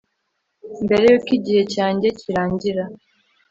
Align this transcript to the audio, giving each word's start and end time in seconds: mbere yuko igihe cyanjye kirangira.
mbere 0.83 1.03
yuko 1.11 1.29
igihe 1.37 1.61
cyanjye 1.73 2.07
kirangira. 2.19 2.83